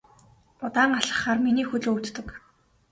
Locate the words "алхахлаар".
0.99-1.39